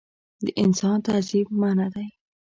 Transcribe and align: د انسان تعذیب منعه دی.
د 0.45 0.47
انسان 0.63 0.97
تعذیب 1.07 1.47
منعه 1.61 1.87
دی. 1.93 2.07